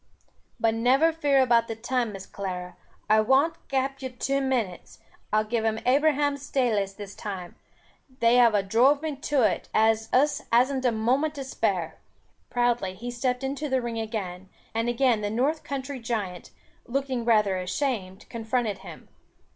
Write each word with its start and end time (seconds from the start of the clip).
"But 0.59 0.73
never 0.73 1.13
fear 1.13 1.43
about 1.43 1.67
the 1.67 1.75
time, 1.75 2.11
Miss 2.13 2.25
Clara, 2.25 2.75
I 3.07 3.19
won't 3.21 3.53
kape 3.69 4.01
you 4.01 4.09
two 4.09 4.41
minutes. 4.41 4.97
I'll 5.31 5.43
give 5.43 5.63
him 5.63 5.77
Abraham's 5.85 6.41
staylace 6.41 6.95
this 6.95 7.13
time. 7.13 7.53
They 8.19 8.37
have 8.37 8.55
a 8.55 8.63
drove 8.63 9.03
me 9.03 9.15
to 9.17 9.43
it, 9.43 9.69
as 9.75 10.09
us 10.11 10.41
hasn't 10.51 10.85
a 10.85 10.91
moment 10.91 11.35
to 11.35 11.43
spare." 11.43 11.99
Proudly 12.49 12.95
he 12.95 13.11
stepped 13.11 13.43
into 13.43 13.69
the 13.69 13.79
ring 13.79 13.99
again, 13.99 14.49
and 14.73 14.89
again 14.89 15.21
the 15.21 15.29
North 15.29 15.63
Country 15.63 15.99
giant, 15.99 16.49
looking 16.87 17.23
rather 17.23 17.57
ashamed, 17.59 18.27
confronted 18.27 18.79
him. 18.79 19.07